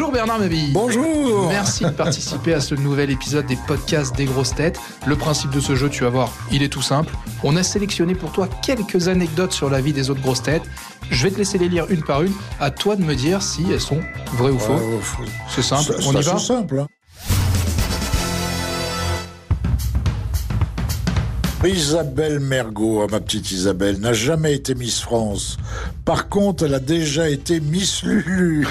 Bonjour 0.00 0.14
Bernard 0.14 0.38
Mabille. 0.38 0.72
Bonjour. 0.72 1.48
Merci 1.50 1.84
de 1.84 1.90
participer 1.90 2.54
à 2.54 2.60
ce 2.62 2.74
nouvel 2.74 3.10
épisode 3.10 3.44
des 3.44 3.58
podcasts 3.66 4.16
des 4.16 4.24
grosses 4.24 4.54
têtes. 4.54 4.80
Le 5.06 5.14
principe 5.14 5.50
de 5.50 5.60
ce 5.60 5.74
jeu, 5.74 5.90
tu 5.90 6.04
vas 6.04 6.08
voir, 6.08 6.32
il 6.50 6.62
est 6.62 6.70
tout 6.70 6.80
simple. 6.80 7.12
On 7.44 7.54
a 7.54 7.62
sélectionné 7.62 8.14
pour 8.14 8.32
toi 8.32 8.48
quelques 8.62 9.08
anecdotes 9.08 9.52
sur 9.52 9.68
la 9.68 9.82
vie 9.82 9.92
des 9.92 10.08
autres 10.08 10.22
grosses 10.22 10.42
têtes. 10.42 10.62
Je 11.10 11.22
vais 11.24 11.30
te 11.30 11.36
laisser 11.36 11.58
les 11.58 11.68
lire 11.68 11.84
une 11.90 12.02
par 12.02 12.22
une. 12.22 12.32
À 12.60 12.70
toi 12.70 12.96
de 12.96 13.02
me 13.02 13.14
dire 13.14 13.42
si 13.42 13.66
elles 13.70 13.78
sont 13.78 14.00
vraies 14.32 14.48
ou. 14.50 14.56
Ouais, 14.56 14.68
ouais, 14.70 15.26
C'est 15.50 15.60
simple, 15.60 15.94
on 16.06 16.12
y 16.12 16.22
va 16.22 16.38
C'est 16.38 16.46
simple. 16.46 16.78
hein. 16.80 16.86
Isabelle 21.68 22.40
Mergot, 22.40 23.02
ah, 23.02 23.06
ma 23.10 23.20
petite 23.20 23.50
Isabelle, 23.50 23.98
n'a 24.00 24.12
jamais 24.12 24.54
été 24.54 24.74
Miss 24.74 25.00
France. 25.00 25.58
Par 26.04 26.28
contre, 26.28 26.64
elle 26.64 26.74
a 26.74 26.80
déjà 26.80 27.28
été 27.28 27.60
Miss 27.60 28.02
Lulu. 28.02 28.66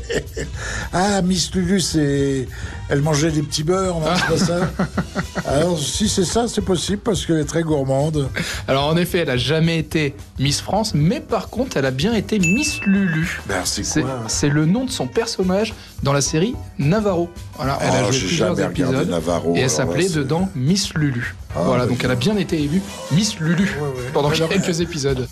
ah, 0.92 1.20
Miss 1.22 1.52
Lulu, 1.54 1.80
c'est... 1.80 2.46
Elle 2.90 3.00
mangeait 3.00 3.30
des 3.30 3.42
petits 3.42 3.64
beurres, 3.64 3.98
non, 3.98 4.06
pas 4.06 4.36
ça 4.36 4.70
Alors, 5.46 5.78
si 5.78 6.08
c'est 6.08 6.24
ça, 6.24 6.46
c'est 6.48 6.60
possible, 6.60 6.98
parce 6.98 7.24
qu'elle 7.24 7.38
est 7.38 7.44
très 7.44 7.62
gourmande. 7.62 8.28
Alors 8.68 8.86
en 8.86 8.96
effet, 8.96 9.18
elle 9.18 9.30
a 9.30 9.36
jamais 9.38 9.78
été 9.78 10.14
Miss 10.38 10.60
France, 10.60 10.92
mais 10.94 11.20
par 11.20 11.48
contre, 11.48 11.76
elle 11.78 11.86
a 11.86 11.90
bien 11.90 12.12
été 12.12 12.38
Miss 12.38 12.80
Lulu. 12.82 13.40
Ben, 13.48 13.62
c'est 13.64 13.84
C'est 13.84 14.02
quoi 14.02 14.24
c'est 14.28 14.48
le 14.50 14.66
nom 14.66 14.84
de 14.84 14.90
son 14.90 15.06
personnage 15.06 15.74
dans 16.02 16.12
la 16.12 16.20
série 16.20 16.54
Navarro. 16.78 17.30
Voilà, 17.56 17.78
elle 17.80 17.88
a 17.88 18.08
Oh, 18.08 18.12
joué 18.12 18.18
plusieurs 18.20 18.60
épisodes 18.60 19.08
Navarro, 19.08 19.56
et 19.56 19.60
elle 19.60 19.70
s'appelait 19.70 20.08
dedans 20.10 20.48
Miss 20.54 20.92
Lulu. 20.94 21.34
Ah, 21.56 21.60
voilà, 21.64 21.86
donc 21.86 22.02
elle 22.04 22.10
a 22.10 22.16
bien 22.16 22.36
été 22.36 22.60
élue 22.62 22.82
Miss 23.12 23.38
Lulu 23.40 23.64
Ouais, 23.80 23.86
ouais. 23.88 24.10
pendant 24.12 24.30
quelques 24.48 24.80
épisodes. 24.80 25.26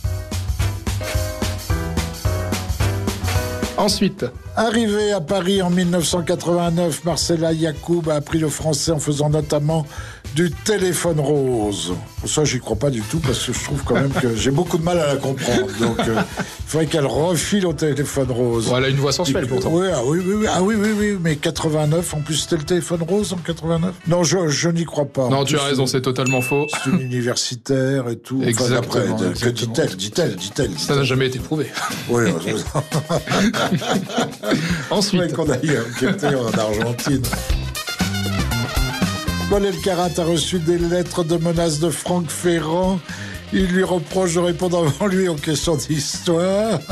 Ensuite, 3.83 4.25
Arrivée 4.55 5.11
à 5.11 5.20
Paris 5.20 5.61
en 5.61 5.69
1989, 5.70 7.05
Marcella 7.05 7.52
Yacoub 7.52 8.11
a 8.11 8.14
appris 8.14 8.38
le 8.38 8.48
français 8.48 8.92
en 8.92 9.00
faisant 9.00 9.28
notamment 9.28 9.84
du 10.36 10.52
téléphone 10.52 11.19
rose. 11.19 11.94
Ça, 12.25 12.44
j'y 12.44 12.60
crois 12.60 12.77
pas 12.77 12.91
du 12.91 13.00
tout 13.00 13.19
parce 13.19 13.44
que 13.44 13.53
je 13.53 13.64
trouve 13.64 13.83
quand 13.83 13.94
même 13.94 14.12
que 14.12 14.36
j'ai 14.36 14.53
beaucoup 14.53 14.78
de 14.78 14.84
mal 14.84 15.00
à 15.00 15.06
la 15.08 15.16
comprendre. 15.16 15.66
Donc, 15.80 15.98
euh, 16.06 16.20
faudrait 16.73 16.87
qu'elle 16.87 17.06
refile 17.06 17.67
au 17.67 17.75
téléphone 17.75 18.31
rose. 18.31 18.67
voilà 18.67 18.89
une 18.89 18.97
voix 18.97 19.12
sensuelle 19.12 19.47
pourtant. 19.47 19.69
Oui, 19.73 19.89
ah 19.92 20.01
oui, 20.06 20.20
oui, 20.27 20.34
oui, 20.39 20.47
ah 20.48 20.62
oui, 20.62 20.75
oui, 20.75 20.89
oui, 20.98 21.19
mais 21.20 21.37
89, 21.37 22.15
en 22.15 22.20
plus 22.20 22.37
c'était 22.37 22.56
le 22.56 22.62
téléphone 22.62 23.03
rose 23.03 23.34
en 23.34 23.37
89 23.37 23.95
Non, 24.09 24.25
je, 24.25 24.48
je 24.48 24.70
n'y 24.70 24.84
crois 24.87 25.05
pas. 25.05 25.25
En 25.25 25.31
Non, 25.31 25.45
tu 25.45 25.55
plus, 25.55 25.62
as 25.62 25.67
raison, 25.67 25.87
c'est 25.87 26.00
totalement 26.00 26.41
faux. 26.41 26.67
C'est 26.83 26.89
une 26.91 27.00
universitaire 27.03 28.09
et 28.09 28.17
tout. 28.17 28.39
Enfin, 28.41 28.48
Exactement, 28.48 29.17
que 29.39 29.48
dit-elle, 29.50 29.97
dit-elle, 29.97 30.34
dit-elle. 30.37 30.70
Ça 30.78 30.97
n'a 30.97 31.05
jamais 31.05 31.27
été 31.27 31.39
prouvé. 31.39 31.67
Oui, 32.09 32.25
Ensuite, 34.91 35.34
qu'on 35.34 35.50
aille 35.50 35.78
enquêter 35.95 36.28
en 36.34 36.59
Argentine. 36.59 37.23
Paul 39.50 39.67
Elkarat 39.67 40.09
a 40.17 40.25
reçu 40.25 40.59
des 40.59 40.78
lettres 40.78 41.23
de 41.23 41.37
menaces 41.37 41.81
de 41.81 41.91
Franck 41.91 42.31
Ferrand. 42.31 42.98
Il 43.55 43.67
lui 43.67 43.84
reproche 43.84 44.34
de 44.34 44.41
répondre 44.41 44.78
avant 44.86 45.06
lui 45.06 45.28
aux 45.28 45.34
questions 45.34 45.77
d'histoire. 45.77 46.78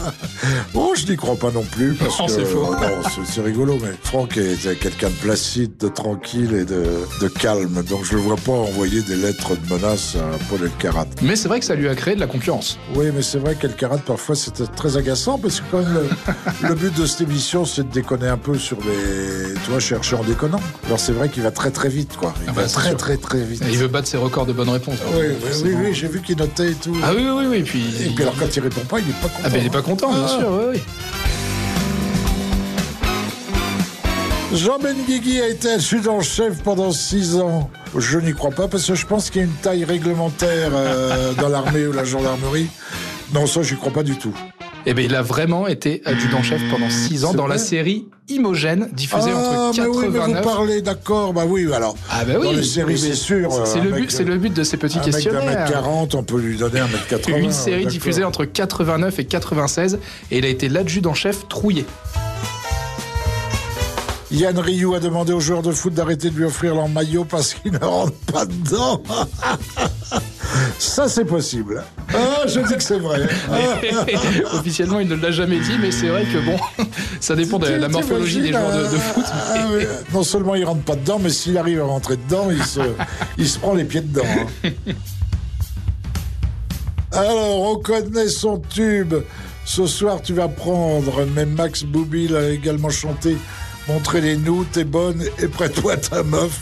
Oh, 0.74 0.94
je 0.96 1.06
n'y 1.06 1.16
crois 1.16 1.36
pas 1.36 1.50
non 1.50 1.62
plus. 1.64 1.94
Parce 1.94 2.18
Non, 2.18 2.26
que, 2.26 2.32
c'est 2.32 2.44
faux. 2.44 2.72
non, 2.72 3.24
c'est- 3.26 3.40
rigolo, 3.40 3.78
mais 3.82 3.90
Franck 4.02 4.36
est 4.36 4.78
quelqu'un 4.78 5.08
de 5.08 5.14
placide, 5.14 5.76
de 5.78 5.88
tranquille 5.88 6.54
et 6.54 6.64
de, 6.64 6.84
de 7.20 7.28
calme. 7.28 7.82
Donc 7.88 8.04
je 8.04 8.12
ne 8.12 8.18
le 8.18 8.22
vois 8.24 8.36
pas 8.36 8.52
envoyer 8.52 9.02
des 9.02 9.16
lettres 9.16 9.52
de 9.56 9.72
menaces 9.74 10.16
à 10.16 10.38
Paul 10.48 10.60
Elkarat. 10.64 11.06
mais 11.22 11.36
c'est 11.36 11.48
vrai 11.48 11.60
que 11.60 11.66
ça 11.66 11.74
lui 11.74 11.88
a 11.88 11.94
créé 11.94 12.14
de 12.14 12.20
la 12.20 12.26
concurrence. 12.26 12.78
Oui, 12.94 13.06
mais 13.14 13.22
c'est 13.22 13.38
vrai 13.38 13.54
qu'Elkarat, 13.54 13.98
parfois, 13.98 14.34
c'était 14.34 14.66
très 14.66 14.96
agaçant 14.96 15.38
parce 15.38 15.60
que 15.60 15.64
quand 15.70 15.78
même, 15.82 15.92
le, 16.62 16.68
le 16.68 16.74
but 16.74 16.94
de 16.98 17.06
cette 17.06 17.22
émission, 17.22 17.64
c'est 17.64 17.86
de 17.88 17.92
déconner 17.92 18.28
un 18.28 18.38
peu 18.38 18.56
sur 18.58 18.78
les. 18.78 19.54
Tu 19.64 19.70
vois, 19.70 19.80
chercher 19.80 20.16
en 20.16 20.24
déconnant. 20.24 20.60
Alors, 20.86 20.98
c'est 21.00 21.12
vrai 21.12 21.28
qu'il 21.28 21.42
va 21.42 21.50
très, 21.50 21.70
très 21.70 21.88
vite, 21.88 22.16
quoi. 22.16 22.32
Il 22.42 22.48
Ah 22.48 22.52
bah, 22.52 22.62
va 22.62 22.68
c'est 22.68 22.74
très, 22.74 22.94
très, 22.94 23.16
très 23.16 23.40
vite. 23.42 23.62
Et 23.62 23.70
il 23.70 23.76
veut 23.78 23.88
battre 23.88 24.08
ses 24.08 24.16
records 24.16 24.46
de 24.46 24.52
bonnes 24.52 24.70
réponses. 24.70 24.98
Oui, 25.14 25.26
oui, 25.28 25.50
oui, 25.64 25.74
oui, 25.84 25.94
j'ai 25.94 26.08
vu 26.08 26.20
qu'il 26.22 26.36
et 26.58 26.74
tout. 26.74 26.96
Ah 27.02 27.10
oui, 27.14 27.24
oui, 27.30 27.44
oui, 27.48 27.56
et 27.58 27.62
puis... 27.62 27.84
Et 28.04 28.08
puis, 28.10 28.22
alors, 28.22 28.34
quand 28.38 28.54
il 28.54 28.60
répond 28.60 28.80
pas, 28.82 28.98
il 28.98 29.08
est 29.08 29.12
pas 29.20 29.28
content. 29.28 29.42
Ah 29.44 29.48
ben 29.50 29.60
il 29.60 29.66
est 29.66 29.70
pas 29.70 29.82
content, 29.82 30.10
bien 30.12 30.24
Ah. 30.24 30.28
sûr, 30.28 30.48
oui, 30.50 30.64
oui. 30.74 30.80
Jean 34.52 34.78
Benguigui 34.80 35.40
a 35.40 35.46
été 35.48 35.70
adjudant-chef 35.70 36.62
pendant 36.64 36.90
six 36.90 37.36
ans. 37.36 37.70
Je 37.96 38.18
n'y 38.18 38.32
crois 38.34 38.50
pas 38.50 38.66
parce 38.66 38.84
que 38.84 38.94
je 38.96 39.06
pense 39.06 39.30
qu'il 39.30 39.42
y 39.42 39.44
a 39.44 39.46
une 39.46 39.54
taille 39.54 39.84
réglementaire 39.84 40.70
euh, 40.72 41.32
dans 41.34 41.48
l'armée 41.48 41.86
ou 41.86 41.92
la 41.92 42.04
gendarmerie. 42.04 42.68
Non, 43.32 43.46
ça, 43.46 43.62
j'y 43.62 43.76
crois 43.76 43.92
pas 43.92 44.02
du 44.02 44.16
tout. 44.18 44.34
Eh 44.90 44.92
bien, 44.92 45.04
il 45.04 45.14
a 45.14 45.22
vraiment 45.22 45.68
été 45.68 46.02
adjudant-chef 46.04 46.60
pendant 46.68 46.90
six 46.90 47.24
ans 47.24 47.32
dans 47.32 47.46
la 47.46 47.58
série 47.58 48.08
Imogène, 48.28 48.88
diffusée 48.92 49.30
ah, 49.32 49.68
entre 49.68 49.80
mais 49.80 49.86
oui, 49.86 50.06
mais 50.08 50.18
89... 50.18 50.36
vous 50.36 50.50
parlez, 50.50 50.82
d'accord. 50.82 51.32
Bah 51.32 51.44
oui, 51.46 51.72
alors. 51.72 51.94
Ah 52.10 52.24
bah 52.24 52.32
oui, 52.40 52.46
Dans 52.46 52.52
les 52.52 52.64
séries, 52.64 52.94
oui, 52.94 52.98
c'est 52.98 53.14
sûr. 53.14 53.68
C'est 53.68 53.80
le 53.80 53.92
but, 53.92 54.18
le 54.18 54.36
but 54.36 54.52
de 54.52 54.64
ces 54.64 54.76
petits 54.78 54.98
Un 54.98 55.02
mec 55.02 55.10
d'un 55.10 55.12
questionnaires. 55.12 55.44
mètre 55.44 55.70
40, 55.70 56.16
on 56.16 56.24
peut 56.24 56.40
lui 56.40 56.56
donner 56.56 56.80
un 56.80 56.88
mètre 56.88 57.06
80. 57.06 57.36
Une 57.36 57.52
série 57.52 57.86
diffusée 57.86 58.24
entre 58.24 58.44
89 58.44 59.16
et 59.20 59.24
96 59.26 60.00
et 60.32 60.38
il 60.38 60.44
a 60.44 60.48
été 60.48 60.68
l'adjudant-chef 60.68 61.46
trouillé. 61.46 61.86
Yann 64.32 64.56
Rioux 64.58 64.94
a 64.94 65.00
demandé 65.00 65.32
aux 65.32 65.40
joueurs 65.40 65.62
de 65.62 65.72
foot 65.72 65.92
d'arrêter 65.92 66.30
de 66.30 66.36
lui 66.36 66.44
offrir 66.44 66.74
leur 66.74 66.88
maillot 66.88 67.24
parce 67.24 67.52
qu'ils 67.54 67.72
ne 67.72 67.78
rentrent 67.78 68.12
pas 68.32 68.46
dedans. 68.46 69.02
Ça, 70.78 71.08
c'est 71.08 71.24
possible. 71.24 71.82
Ah, 72.14 72.46
je 72.46 72.60
dis 72.60 72.74
que 72.74 72.82
c'est 72.82 72.98
vrai. 73.00 73.22
Officiellement, 74.54 75.00
il 75.00 75.08
ne 75.08 75.16
l'a 75.16 75.32
jamais 75.32 75.58
dit, 75.58 75.72
mais 75.80 75.90
c'est 75.90 76.08
vrai 76.08 76.24
que 76.24 76.38
bon, 76.46 76.56
ça 77.20 77.34
dépend 77.34 77.58
de 77.58 77.66
la 77.68 77.88
morphologie 77.88 78.40
des 78.40 78.52
joueurs 78.52 78.72
de, 78.72 78.82
de 78.84 78.98
foot. 78.98 79.24
Ah. 79.28 79.56
Non 80.12 80.22
seulement 80.22 80.54
il 80.54 80.64
rentre 80.64 80.82
pas 80.82 80.94
dedans, 80.96 81.18
mais 81.20 81.30
s'il 81.30 81.58
arrive 81.58 81.80
à 81.80 81.84
rentrer 81.84 82.16
dedans, 82.16 82.48
il 82.52 82.64
se, 82.64 82.80
il 83.36 83.48
se 83.48 83.58
prend 83.58 83.74
les 83.74 83.84
pieds 83.84 84.00
dedans. 84.00 84.22
hein. 84.64 84.70
Alors, 87.12 87.72
on 87.72 87.76
connaît 87.78 88.28
son 88.28 88.58
tube. 88.58 89.14
Ce 89.64 89.86
soir, 89.86 90.22
tu 90.22 90.32
vas 90.34 90.48
prendre, 90.48 91.26
mais 91.34 91.46
Max 91.46 91.82
Boublil 91.84 92.34
a 92.36 92.48
également 92.50 92.90
chanté 92.90 93.36
Montrez-les-nous, 93.88 94.64
t'es 94.72 94.84
bonne 94.84 95.24
et 95.42 95.48
prête-toi 95.48 95.96
ta 95.96 96.22
meuf. 96.22 96.60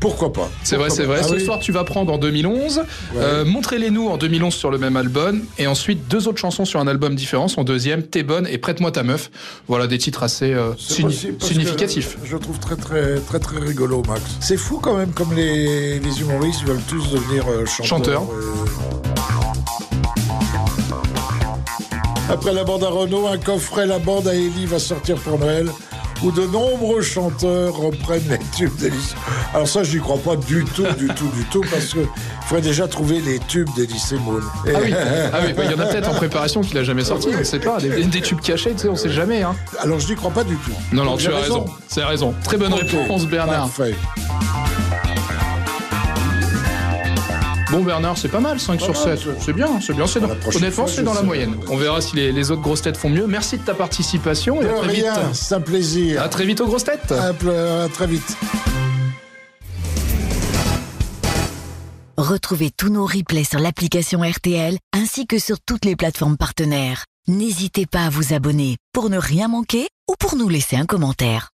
Pourquoi 0.00 0.32
pas? 0.32 0.48
C'est 0.62 0.76
vrai, 0.76 0.90
c'est 0.90 1.02
vrai. 1.02 1.18
Ah 1.22 1.26
Ce 1.26 1.34
oui. 1.34 1.44
soir, 1.44 1.58
tu 1.58 1.72
vas 1.72 1.82
prendre 1.82 2.12
en 2.12 2.18
2011. 2.18 2.82
Euh, 3.16 3.44
Montrez-les-nous 3.44 4.06
en 4.08 4.16
2011 4.16 4.54
sur 4.54 4.70
le 4.70 4.78
même 4.78 4.96
album. 4.96 5.42
Et 5.58 5.66
ensuite, 5.66 6.06
deux 6.06 6.28
autres 6.28 6.38
chansons 6.38 6.64
sur 6.64 6.78
un 6.78 6.86
album 6.86 7.16
différent. 7.16 7.48
Son 7.48 7.64
deuxième, 7.64 8.04
T'es 8.04 8.22
bonne 8.22 8.46
et 8.46 8.58
Prête-moi 8.58 8.92
ta 8.92 9.02
meuf. 9.02 9.28
Voilà 9.66 9.88
des 9.88 9.98
titres 9.98 10.22
assez 10.22 10.52
euh, 10.52 10.70
signi- 10.78 11.34
significatifs. 11.42 12.16
Je 12.24 12.36
trouve 12.36 12.60
très 12.60 12.76
très 12.76 13.16
très 13.18 13.40
très 13.40 13.58
rigolo 13.58 14.02
Max. 14.06 14.22
C'est 14.38 14.56
fou 14.56 14.78
quand 14.80 14.96
même 14.96 15.10
comme 15.10 15.34
les, 15.34 15.98
les 15.98 16.20
humoristes 16.20 16.62
veulent 16.62 16.78
tous 16.88 17.10
devenir 17.10 17.44
euh, 17.50 17.64
chanteurs. 17.66 18.22
Euh. 18.22 18.54
Après 22.30 22.52
la 22.52 22.62
bande 22.62 22.84
à 22.84 22.88
Renault, 22.88 23.26
un 23.26 23.38
coffret 23.38 23.86
La 23.86 23.98
bande 23.98 24.28
à 24.28 24.34
Ellie 24.34 24.66
va 24.66 24.78
sortir 24.78 25.16
pour 25.16 25.38
Noël 25.38 25.68
où 26.22 26.30
de 26.32 26.46
nombreux 26.46 27.00
chanteurs 27.02 27.74
reprennent 27.76 28.28
les 28.28 28.38
tubes 28.56 28.74
d'Elysée. 28.76 29.14
Alors 29.54 29.68
ça, 29.68 29.82
je 29.82 29.94
n'y 29.96 30.00
crois 30.02 30.18
pas 30.18 30.36
du 30.36 30.64
tout, 30.64 30.84
du 30.98 31.06
tout, 31.08 31.28
du 31.28 31.44
tout, 31.50 31.64
parce 31.70 31.94
que 31.94 32.00
faudrait 32.46 32.62
déjà 32.62 32.88
trouver 32.88 33.20
les 33.20 33.38
tubes 33.38 33.68
d'Elysée 33.76 34.16
Moon. 34.18 34.40
Et- 34.66 34.72
Ah 34.74 34.78
oui, 34.82 34.94
ah 35.32 35.38
oui, 35.46 35.52
bah, 35.52 35.62
il 35.64 35.70
y 35.70 35.74
en 35.74 35.78
a 35.78 35.86
peut-être 35.86 36.08
en 36.10 36.14
préparation 36.14 36.60
qu'il 36.60 36.76
a 36.78 36.84
jamais 36.84 37.04
sorti, 37.04 37.28
on 37.34 37.38
ne 37.38 37.44
sait 37.44 37.58
pas. 37.60 37.78
Des, 37.78 38.04
des 38.04 38.20
tubes 38.20 38.40
cachés, 38.40 38.72
tu 38.72 38.78
sais, 38.78 38.88
on 38.88 38.96
sait 38.96 39.10
jamais. 39.10 39.42
Hein. 39.42 39.54
Alors 39.80 40.00
je 40.00 40.08
n'y 40.08 40.14
crois 40.16 40.30
pas 40.30 40.44
du 40.44 40.56
tout. 40.56 40.72
Non, 40.92 41.04
non, 41.04 41.10
Donc, 41.12 41.20
tu 41.20 41.28
as 41.32 41.36
raison. 41.36 41.64
C'est 41.86 42.04
raison. 42.04 42.34
Très 42.44 42.56
bonne 42.56 42.74
réponse, 42.74 43.26
Bernard. 43.26 43.68
Parfait. 43.68 43.94
Bon, 47.78 47.84
Bernard, 47.84 48.18
c'est 48.18 48.28
pas 48.28 48.40
mal, 48.40 48.58
5 48.58 48.80
sur 48.80 48.92
mal, 48.92 49.16
7. 49.16 49.18
ça. 49.20 49.30
C'est 49.40 49.52
bien, 49.52 49.80
c'est 49.80 49.92
bien. 49.94 50.08
c'est 50.08 50.18
dans- 50.18 50.30
Honnêtement, 50.52 50.88
c'est 50.88 51.04
dans 51.04 51.14
la 51.14 51.22
moyenne. 51.22 51.54
On 51.70 51.76
verra 51.76 52.00
si 52.00 52.16
les, 52.16 52.32
les 52.32 52.50
autres 52.50 52.60
grosses 52.62 52.82
têtes 52.82 52.96
font 52.96 53.08
mieux. 53.08 53.28
Merci 53.28 53.56
de 53.56 53.62
ta 53.62 53.72
participation 53.72 54.60
et 54.60 54.64
De 54.64 54.70
à 54.70 54.74
très 54.78 54.92
vite. 54.94 55.02
rien, 55.04 55.32
c'est 55.32 55.54
un 55.54 55.60
plaisir. 55.60 56.20
À 56.20 56.28
très 56.28 56.44
vite 56.44 56.60
aux 56.60 56.66
grosses 56.66 56.82
têtes. 56.82 57.12
À 57.12 57.28
à 57.28 57.88
très 57.88 58.08
vite. 58.08 58.36
Retrouvez 62.16 62.72
tous 62.76 62.88
nos 62.88 63.06
replays 63.06 63.44
sur 63.44 63.60
l'application 63.60 64.22
RTL 64.28 64.76
ainsi 64.92 65.28
que 65.28 65.38
sur 65.38 65.58
toutes 65.60 65.84
les 65.84 65.94
plateformes 65.94 66.36
partenaires. 66.36 67.04
N'hésitez 67.28 67.86
pas 67.86 68.06
à 68.06 68.10
vous 68.10 68.32
abonner 68.34 68.76
pour 68.92 69.08
ne 69.08 69.18
rien 69.18 69.46
manquer 69.46 69.86
ou 70.10 70.14
pour 70.18 70.34
nous 70.34 70.48
laisser 70.48 70.74
un 70.74 70.86
commentaire. 70.86 71.50